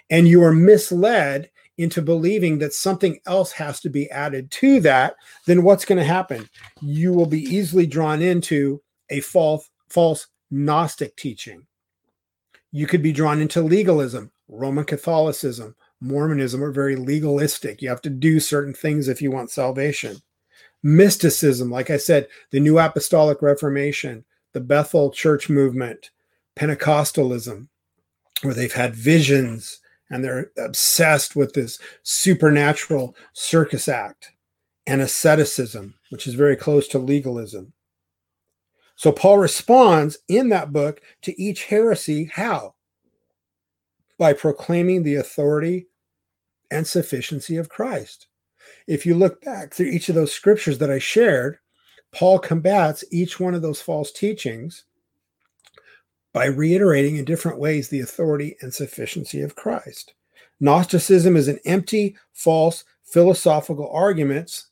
[0.09, 5.15] and you are misled into believing that something else has to be added to that,
[5.45, 6.47] then what's going to happen?
[6.81, 11.65] You will be easily drawn into a false, false Gnostic teaching.
[12.71, 14.31] You could be drawn into legalism.
[14.47, 17.81] Roman Catholicism, Mormonism are very legalistic.
[17.81, 20.17] You have to do certain things if you want salvation.
[20.83, 26.11] Mysticism, like I said, the New Apostolic Reformation, the Bethel Church movement,
[26.55, 27.67] Pentecostalism,
[28.41, 29.79] where they've had visions
[30.13, 34.31] and they're obsessed with this supernatural circus act
[34.85, 37.73] and asceticism, which is very close to legalism.
[38.95, 42.75] So Paul responds in that book to each heresy how?
[44.19, 45.87] By proclaiming the authority
[46.69, 48.27] and sufficiency of Christ.
[48.87, 51.57] If you look back through each of those scriptures that I shared,
[52.13, 54.85] Paul combats each one of those false teachings
[56.33, 60.13] by reiterating in different ways the authority and sufficiency of Christ.
[60.59, 64.67] Gnosticism is an empty, false, philosophical arguments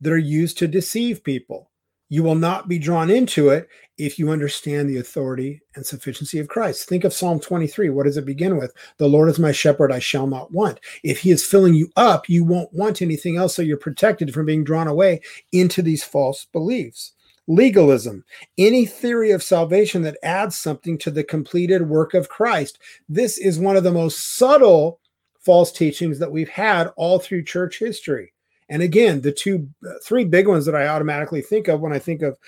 [0.00, 1.70] that are used to deceive people.
[2.08, 6.48] You will not be drawn into it if you understand the authority and sufficiency of
[6.48, 6.88] Christ.
[6.88, 7.88] Think of Psalm 23.
[7.88, 8.72] What does it begin with?
[8.98, 10.80] The Lord is my shepherd, I shall not want.
[11.02, 14.44] If he is filling you up, you won't want anything else, so you're protected from
[14.44, 15.20] being drawn away
[15.52, 17.12] into these false beliefs.
[17.48, 18.24] Legalism,
[18.56, 22.78] any theory of salvation that adds something to the completed work of Christ.
[23.08, 25.00] This is one of the most subtle
[25.40, 28.32] false teachings that we've had all through church history.
[28.68, 29.68] And again, the two,
[30.04, 32.38] three big ones that I automatically think of when I think of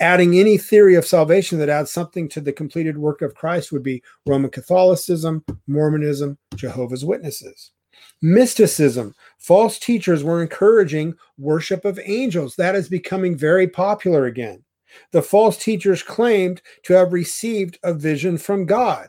[0.00, 3.82] adding any theory of salvation that adds something to the completed work of Christ would
[3.82, 7.72] be Roman Catholicism, Mormonism, Jehovah's Witnesses.
[8.22, 9.14] Mysticism.
[9.38, 12.56] False teachers were encouraging worship of angels.
[12.56, 14.64] That is becoming very popular again.
[15.12, 19.08] The false teachers claimed to have received a vision from God.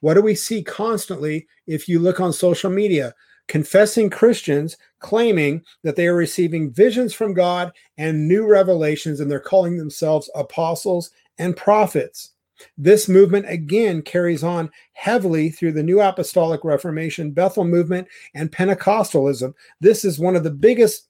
[0.00, 3.14] What do we see constantly if you look on social media?
[3.48, 9.40] Confessing Christians claiming that they are receiving visions from God and new revelations, and they're
[9.40, 12.30] calling themselves apostles and prophets.
[12.76, 19.54] This movement again carries on heavily through the New Apostolic Reformation, Bethel movement, and Pentecostalism.
[19.80, 21.08] This is one of the biggest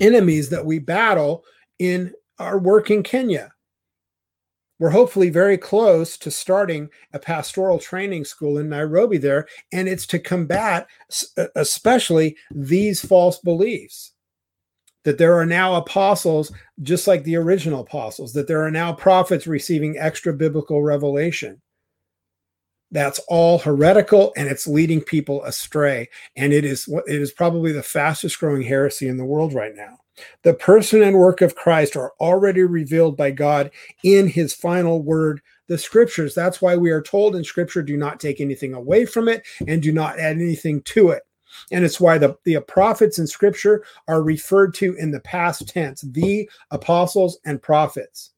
[0.00, 1.44] enemies that we battle
[1.78, 3.52] in our work in Kenya.
[4.78, 10.06] We're hopefully very close to starting a pastoral training school in Nairobi there, and it's
[10.08, 10.88] to combat
[11.54, 14.11] especially these false beliefs
[15.04, 19.46] that there are now apostles just like the original apostles, that there are now prophets
[19.46, 21.60] receiving extra biblical revelation.
[22.90, 26.08] That's all heretical and it's leading people astray.
[26.36, 29.98] And it is it is probably the fastest growing heresy in the world right now.
[30.42, 33.70] The person and work of Christ are already revealed by God
[34.04, 36.34] in his final word, the scriptures.
[36.34, 39.82] That's why we are told in scripture do not take anything away from it and
[39.82, 41.22] do not add anything to it.
[41.70, 46.02] And it's why the, the prophets in scripture are referred to in the past tense,
[46.02, 48.30] the apostles and prophets.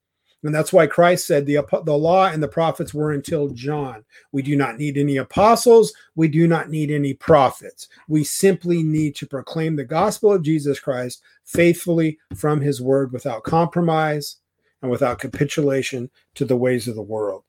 [0.44, 4.04] And that's why Christ said the, the law and the prophets were until John.
[4.30, 5.94] We do not need any apostles.
[6.16, 7.88] We do not need any prophets.
[8.08, 13.44] We simply need to proclaim the gospel of Jesus Christ faithfully from his word without
[13.44, 14.36] compromise
[14.82, 17.44] and without capitulation to the ways of the world.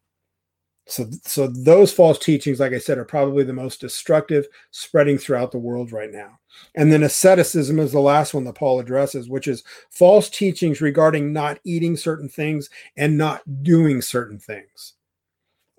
[0.87, 5.51] So, so those false teachings, like I said, are probably the most destructive, spreading throughout
[5.51, 6.39] the world right now.
[6.75, 11.33] And then asceticism is the last one that Paul addresses, which is false teachings regarding
[11.33, 14.93] not eating certain things and not doing certain things.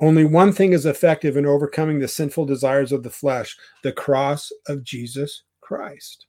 [0.00, 4.52] Only one thing is effective in overcoming the sinful desires of the flesh the cross
[4.66, 6.26] of Jesus Christ.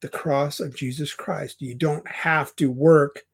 [0.00, 1.60] The cross of Jesus Christ.
[1.60, 3.24] You don't have to work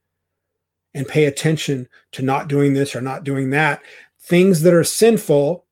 [0.95, 3.83] and pay attention to not doing this or not doing that
[4.25, 5.65] things that are sinful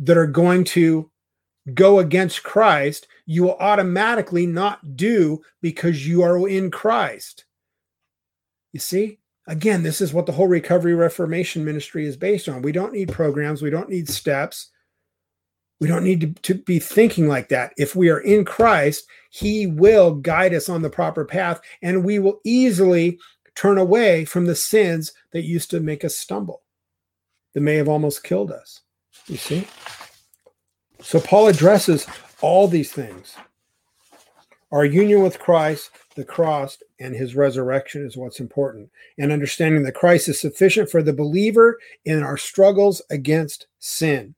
[0.00, 1.10] that are going to
[1.74, 7.44] go against Christ, you will automatically not do because you are in Christ.
[8.72, 9.18] You see?
[9.46, 12.62] Again, this is what the whole recovery reformation ministry is based on.
[12.62, 14.70] We don't need programs, we don't need steps.
[15.80, 17.72] We don't need to, to be thinking like that.
[17.78, 22.18] If we are in Christ, He will guide us on the proper path and we
[22.18, 23.18] will easily
[23.54, 26.62] turn away from the sins that used to make us stumble
[27.54, 28.80] that may have almost killed us.
[29.26, 29.66] You see?
[31.02, 32.06] So Paul addresses
[32.40, 33.36] all these things.
[34.72, 38.90] Our union with Christ, the cross, and his resurrection is what's important.
[39.18, 44.34] And understanding that Christ is sufficient for the believer in our struggles against sin.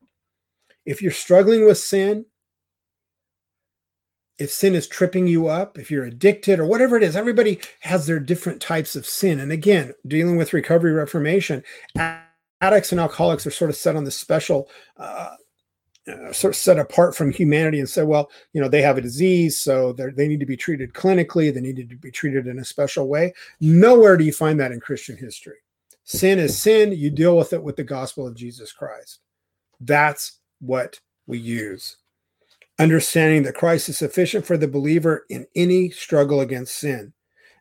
[0.86, 2.24] If you're struggling with sin,
[4.38, 8.06] if sin is tripping you up, if you're addicted or whatever it is, everybody has
[8.06, 9.38] their different types of sin.
[9.38, 11.62] And again, dealing with recovery reformation,
[12.62, 15.34] addicts and alcoholics are sort of set on this special uh,
[16.08, 19.02] uh, sort of set apart from humanity and say, well, you know, they have a
[19.02, 21.54] disease, so they need to be treated clinically.
[21.54, 23.34] They need to be treated in a special way.
[23.60, 25.58] Nowhere do you find that in Christian history.
[26.04, 26.90] Sin is sin.
[26.90, 29.20] You deal with it with the gospel of Jesus Christ.
[29.80, 31.98] That's what we use.
[32.80, 37.12] Understanding that Christ is sufficient for the believer in any struggle against sin.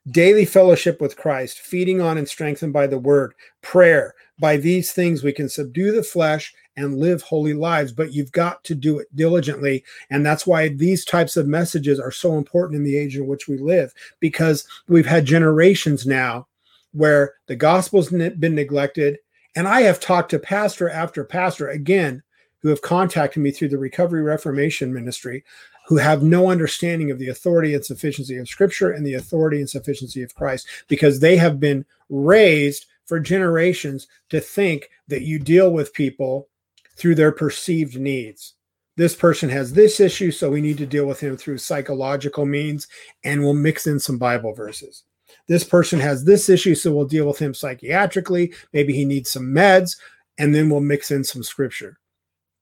[0.10, 5.24] Daily fellowship with Christ, feeding on and strengthened by the word, prayer, by these things
[5.24, 9.16] we can subdue the flesh and live holy lives, but you've got to do it
[9.16, 9.84] diligently.
[10.10, 13.48] And that's why these types of messages are so important in the age in which
[13.48, 16.48] we live, because we've had generations now
[16.94, 19.20] where the gospel's been neglected.
[19.56, 22.24] And I have talked to pastor after pastor again
[22.62, 25.44] who have contacted me through the Recovery Reformation Ministry
[25.88, 29.70] who have no understanding of the authority and sufficiency of Scripture and the authority and
[29.70, 35.72] sufficiency of Christ because they have been raised for generations to think that you deal
[35.72, 36.48] with people
[36.96, 38.54] through their perceived needs.
[38.98, 42.88] This person has this issue, so we need to deal with him through psychological means,
[43.24, 45.04] and we'll mix in some Bible verses.
[45.48, 48.54] This person has this issue, so we'll deal with him psychiatrically.
[48.74, 49.98] Maybe he needs some meds,
[50.38, 51.98] and then we'll mix in some scripture.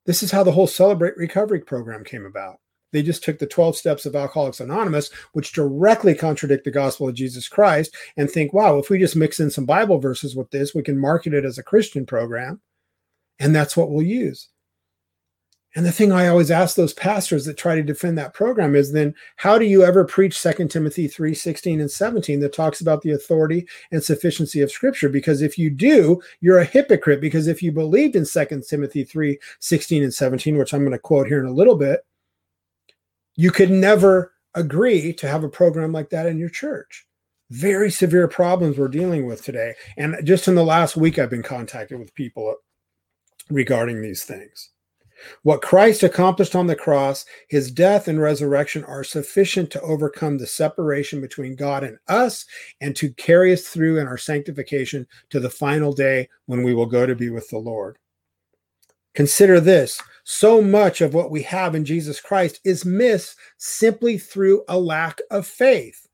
[0.05, 2.59] This is how the whole Celebrate Recovery program came about.
[2.91, 7.15] They just took the 12 steps of Alcoholics Anonymous, which directly contradict the gospel of
[7.15, 10.73] Jesus Christ, and think, wow, if we just mix in some Bible verses with this,
[10.73, 12.61] we can market it as a Christian program.
[13.39, 14.49] And that's what we'll use.
[15.75, 18.91] And the thing I always ask those pastors that try to defend that program is
[18.91, 23.03] then how do you ever preach 2 Timothy 3 16 and 17 that talks about
[23.03, 25.09] the authority and sufficiency of Scripture?
[25.09, 27.21] Because if you do, you're a hypocrite.
[27.21, 30.99] Because if you believed in 2 Timothy 3 16 and 17, which I'm going to
[30.99, 32.03] quote here in a little bit,
[33.39, 37.07] you could never agree to have a program like that in your church.
[37.51, 39.75] Very severe problems we're dealing with today.
[39.95, 42.53] And just in the last week, I've been contacted with people
[43.49, 44.71] regarding these things.
[45.43, 50.45] What Christ accomplished on the cross, his death and resurrection are sufficient to overcome the
[50.45, 52.45] separation between God and us
[52.81, 56.87] and to carry us through in our sanctification to the final day when we will
[56.87, 57.99] go to be with the Lord.
[59.15, 60.01] Consider this
[60.31, 65.19] so much of what we have in Jesus Christ is missed simply through a lack
[65.31, 66.07] of faith.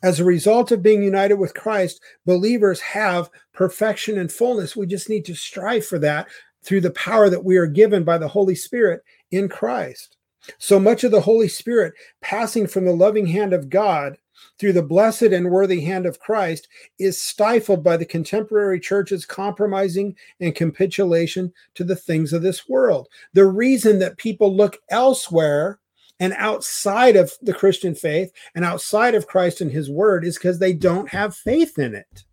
[0.00, 4.76] As a result of being united with Christ, believers have perfection and fullness.
[4.76, 6.28] We just need to strive for that
[6.62, 9.02] through the power that we are given by the Holy Spirit
[9.32, 10.16] in Christ.
[10.58, 14.18] So much of the Holy Spirit passing from the loving hand of God
[14.58, 20.16] through the blessed and worthy hand of Christ is stifled by the contemporary church's compromising
[20.40, 23.08] and capitulation to the things of this world.
[23.34, 25.78] The reason that people look elsewhere
[26.20, 30.58] and outside of the Christian faith and outside of Christ and his word is because
[30.58, 32.24] they don't have faith in it.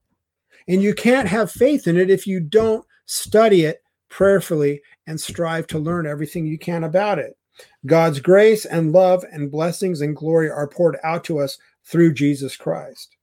[0.68, 5.68] And you can't have faith in it if you don't study it prayerfully and strive
[5.68, 7.38] to learn everything you can about it.
[7.86, 12.58] God's grace and love and blessings and glory are poured out to us through Jesus
[12.58, 13.16] Christ.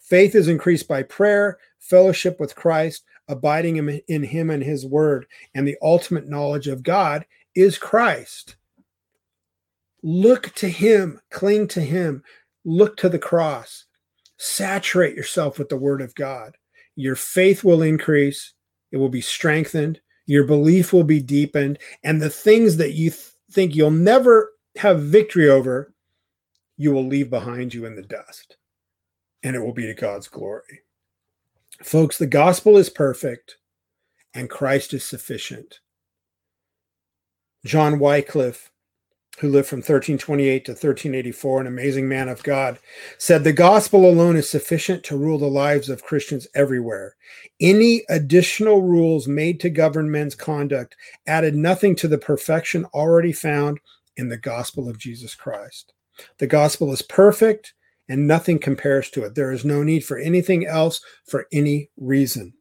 [0.00, 5.66] Faith is increased by prayer, fellowship with Christ, abiding in him and his word, and
[5.66, 8.56] the ultimate knowledge of God is Christ.
[10.02, 12.22] Look to him, cling to him,
[12.64, 13.86] look to the cross,
[14.36, 16.56] saturate yourself with the word of God.
[16.94, 18.52] Your faith will increase,
[18.92, 23.22] it will be strengthened, your belief will be deepened, and the things that you th-
[23.50, 25.92] think you'll never have victory over,
[26.76, 28.56] you will leave behind you in the dust,
[29.42, 30.82] and it will be to God's glory.
[31.82, 33.58] Folks, the gospel is perfect
[34.34, 35.80] and Christ is sufficient.
[37.64, 38.70] John Wycliffe,
[39.38, 42.78] who lived from 1328 to 1384, an amazing man of God,
[43.18, 47.16] said the gospel alone is sufficient to rule the lives of Christians everywhere.
[47.60, 50.96] Any additional rules made to govern men's conduct
[51.26, 53.80] added nothing to the perfection already found
[54.16, 55.92] in the gospel of Jesus Christ.
[56.38, 57.74] The gospel is perfect
[58.08, 59.34] and nothing compares to it.
[59.34, 62.52] There is no need for anything else for any reason.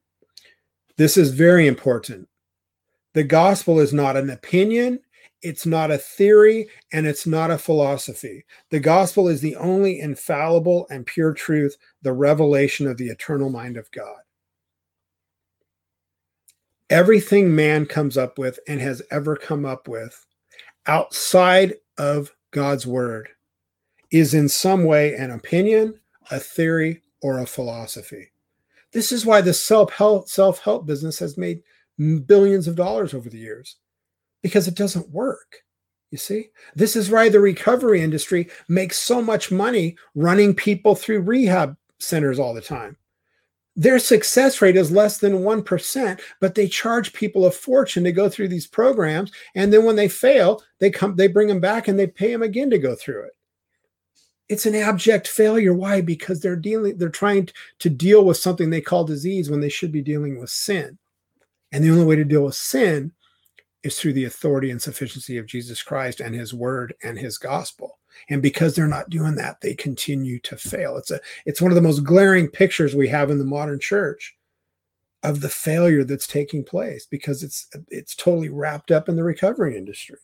[0.98, 2.28] This is very important.
[3.14, 5.00] The gospel is not an opinion,
[5.42, 8.46] it's not a theory, and it's not a philosophy.
[8.72, 13.78] The gospel is the only infallible and pure truth, the revelation of the eternal mind
[13.78, 14.18] of God.
[16.90, 20.26] Everything man comes up with and has ever come up with
[20.88, 23.30] outside of God's word
[24.16, 26.00] is in some way an opinion,
[26.32, 28.32] a theory, or a philosophy.
[28.94, 31.62] This is why the self-help self-help business has made
[32.26, 33.76] billions of dollars over the years
[34.42, 35.64] because it doesn't work.
[36.12, 41.22] You see, this is why the recovery industry makes so much money running people through
[41.22, 42.96] rehab centers all the time.
[43.76, 48.30] Their success rate is less than 1%, but they charge people a fortune to go
[48.30, 49.34] through these programs.
[49.56, 52.44] And then when they fail, they come, they bring them back and they pay them
[52.44, 53.34] again to go through it
[54.48, 55.74] it's an abject failure.
[55.74, 56.02] Why?
[56.02, 59.92] Because they're dealing they're trying to deal with something they call disease when they should
[59.92, 60.98] be dealing with sin.
[61.72, 63.12] And the only way to deal with sin
[63.84, 68.00] is through the authority and sufficiency of Jesus Christ and his word and his gospel.
[68.30, 70.98] And because they're not doing that they continue to fail.
[70.98, 74.36] It's a it's one of the most glaring pictures we have in the modern church
[75.24, 79.76] of the failure that's taking place because it's it's totally wrapped up in the recovery
[79.76, 80.20] industry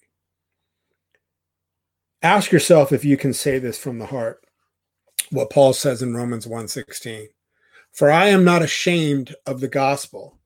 [2.23, 4.45] Ask yourself if you can say this from the heart.
[5.31, 7.29] What Paul says in Romans 1:16.
[7.91, 10.37] For I am not ashamed of the gospel,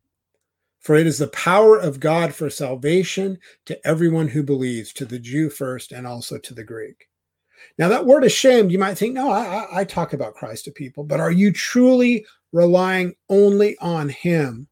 [0.79, 5.19] for it is the power of God for salvation to everyone who believes, to the
[5.19, 7.09] Jew first and also to the Greek.
[7.77, 11.03] Now, that word ashamed, you might think, no, I, I talk about Christ to people,
[11.03, 14.67] but are you truly relying only on Him?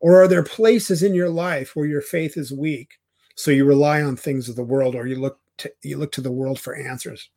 [0.00, 2.94] Or are there places in your life where your faith is weak?
[3.34, 6.20] So you rely on things of the world, or you look to, you look to
[6.20, 7.30] the world for answers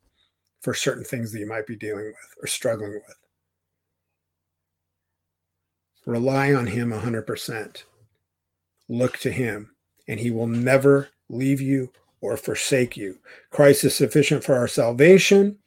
[0.60, 3.16] for certain things that you might be dealing with or struggling with.
[6.06, 7.84] Rely on Him 100%.
[8.88, 9.74] Look to Him,
[10.08, 13.18] and He will never leave you or forsake you.
[13.50, 15.58] Christ is sufficient for our salvation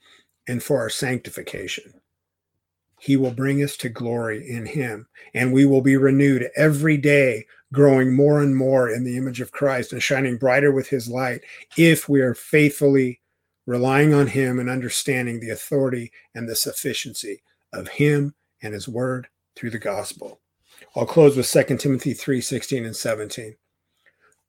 [0.47, 1.93] and for our sanctification.
[2.99, 7.45] He will bring us to glory in Him, and we will be renewed every day
[7.73, 11.41] growing more and more in the image of Christ and shining brighter with his light
[11.75, 13.19] if we are faithfully
[13.65, 17.41] relying on him and understanding the authority and the sufficiency
[17.73, 20.39] of him and his word through the gospel.
[20.95, 23.55] I'll close with 2 Timothy 3 16 and 17.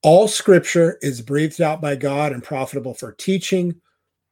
[0.03, 3.81] All scripture is breathed out by God and profitable for teaching,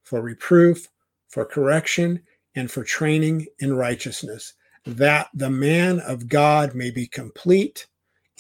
[0.05, 0.87] for reproof,
[1.29, 2.21] for correction,
[2.55, 4.53] and for training in righteousness,
[4.85, 7.87] that the man of God may be complete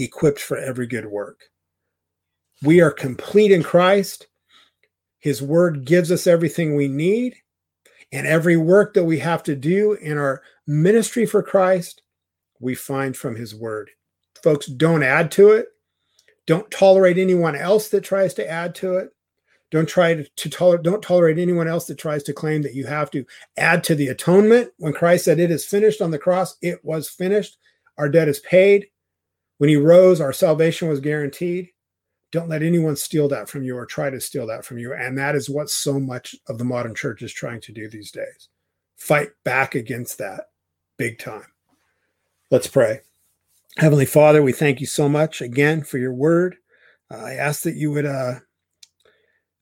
[0.04, 1.40] equipped for every good work.
[2.62, 4.26] We are complete in Christ.
[5.18, 7.36] His word gives us everything we need.
[8.12, 12.02] And every work that we have to do in our ministry for Christ,
[12.60, 13.90] we find from his word.
[14.42, 15.68] Folks, don't add to it.
[16.46, 19.10] Don't tolerate anyone else that tries to add to it.
[19.70, 22.84] Don't try to, to tolerate, don't tolerate anyone else that tries to claim that you
[22.84, 23.24] have to
[23.56, 24.70] add to the atonement.
[24.76, 27.56] When Christ said it is finished on the cross, it was finished.
[27.96, 28.88] Our debt is paid.
[29.62, 31.68] When he rose, our salvation was guaranteed.
[32.32, 34.92] Don't let anyone steal that from you or try to steal that from you.
[34.92, 38.10] And that is what so much of the modern church is trying to do these
[38.10, 38.48] days.
[38.96, 40.46] Fight back against that
[40.96, 41.46] big time.
[42.50, 43.02] Let's pray.
[43.76, 46.56] Heavenly Father, we thank you so much again for your word.
[47.08, 48.40] Uh, I ask that you would uh,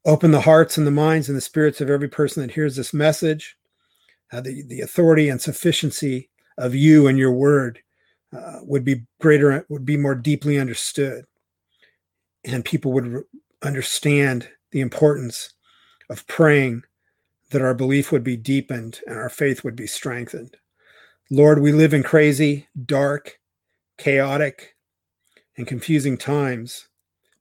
[0.07, 2.95] open the hearts and the minds and the spirits of every person that hears this
[2.95, 3.55] message,
[4.33, 7.81] uh, the, the authority and sufficiency of you and your word
[8.37, 11.25] uh, would be greater, would be more deeply understood,
[12.45, 13.23] and people would re-
[13.63, 15.55] understand the importance
[16.09, 16.83] of praying
[17.51, 20.57] that our belief would be deepened and our faith would be strengthened.
[21.31, 23.39] Lord, we live in crazy, dark,
[23.99, 24.77] chaotic,
[25.57, 26.89] and confusing times,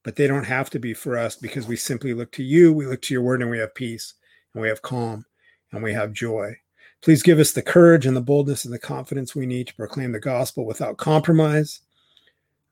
[0.03, 2.85] but they don't have to be for us because we simply look to you, we
[2.85, 4.15] look to your word, and we have peace,
[4.53, 5.25] and we have calm,
[5.71, 6.55] and we have joy.
[7.01, 10.11] Please give us the courage and the boldness and the confidence we need to proclaim
[10.11, 11.81] the gospel without compromise,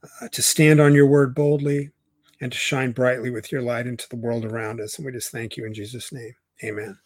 [0.04, 1.92] uh, to stand on your word boldly,
[2.42, 4.98] and to shine brightly with your light into the world around us.
[4.98, 6.34] And we just thank you in Jesus' name.
[6.64, 6.98] Amen.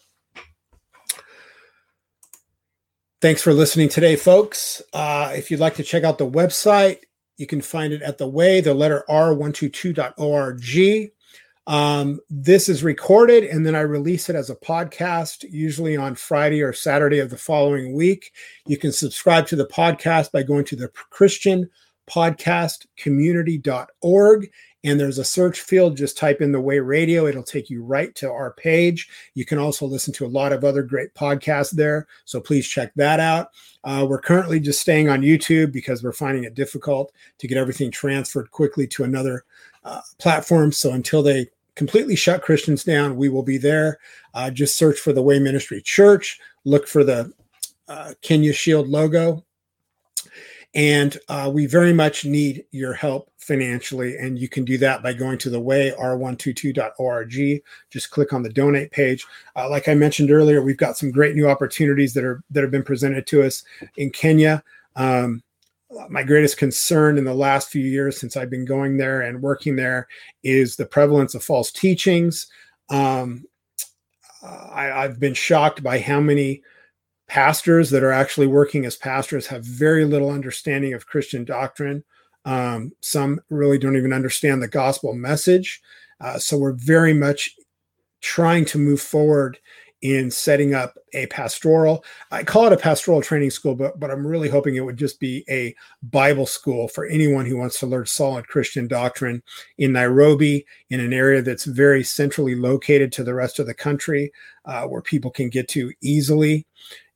[3.21, 4.81] Thanks for listening today, folks.
[4.93, 7.01] Uh, if you'd like to check out the website,
[7.37, 10.59] you can find it at the way, the letter r122.org.
[11.67, 16.61] Um, this is recorded and then I release it as a podcast, usually on Friday
[16.61, 18.31] or Saturday of the following week.
[18.65, 21.69] You can subscribe to the podcast by going to the Christian
[22.09, 24.49] podcast community.org
[24.83, 25.95] and there's a search field.
[25.95, 27.27] Just type in the way radio.
[27.27, 29.07] It'll take you right to our page.
[29.35, 32.91] You can also listen to a lot of other great podcasts there so please check
[32.95, 33.49] that out.
[33.83, 37.89] Uh, we're currently just staying on youtube because we're finding it difficult to get everything
[37.89, 39.43] transferred quickly to another
[39.83, 43.99] uh, platform so until they completely shut christians down we will be there
[44.33, 47.31] uh, just search for the way ministry church look for the
[47.87, 49.43] uh, kenya shield logo
[50.73, 54.15] and uh, we very much need your help financially.
[54.17, 57.63] And you can do that by going to the way r122.org.
[57.89, 59.25] Just click on the donate page.
[59.55, 62.71] Uh, like I mentioned earlier, we've got some great new opportunities that are that have
[62.71, 63.63] been presented to us
[63.97, 64.63] in Kenya.
[64.95, 65.43] Um,
[66.09, 69.75] my greatest concern in the last few years since I've been going there and working
[69.75, 70.07] there
[70.43, 72.47] is the prevalence of false teachings.
[72.89, 73.45] Um,
[74.43, 76.63] I, have been shocked by how many
[77.27, 82.03] pastors that are actually working as pastors have very little understanding of Christian doctrine.
[82.45, 85.81] Um, some really don't even understand the gospel message.
[86.19, 87.55] Uh, so we're very much
[88.21, 89.59] trying to move forward
[90.01, 92.03] in setting up a pastoral.
[92.31, 95.19] I call it a pastoral training school, but but I'm really hoping it would just
[95.19, 99.43] be a Bible school for anyone who wants to learn solid Christian doctrine
[99.77, 104.31] in Nairobi, in an area that's very centrally located to the rest of the country,
[104.65, 106.65] uh, where people can get to easily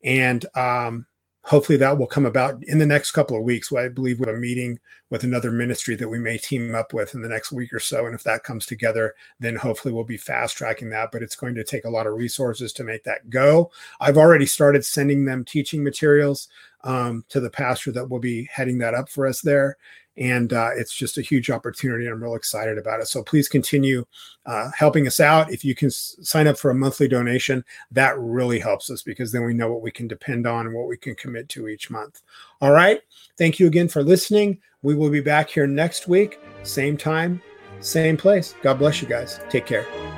[0.05, 1.05] and um,
[1.45, 3.71] hopefully that will come about in the next couple of weeks.
[3.71, 4.79] I believe we have a meeting
[5.11, 8.07] with another ministry that we may team up with in the next week or so.
[8.07, 11.11] And if that comes together, then hopefully we'll be fast tracking that.
[11.11, 13.71] But it's going to take a lot of resources to make that go.
[13.99, 16.47] I've already started sending them teaching materials
[16.83, 19.77] um, to the pastor that will be heading that up for us there
[20.17, 22.05] and uh, it's just a huge opportunity.
[22.05, 23.07] and I'm real excited about it.
[23.07, 24.05] So please continue
[24.45, 25.51] uh, helping us out.
[25.51, 29.31] If you can s- sign up for a monthly donation, that really helps us because
[29.31, 31.89] then we know what we can depend on and what we can commit to each
[31.89, 32.21] month.
[32.61, 33.01] All right.
[33.37, 34.59] Thank you again for listening.
[34.81, 37.41] We will be back here next week, same time,
[37.79, 38.55] same place.
[38.61, 39.39] God bless you guys.
[39.49, 40.14] Take care.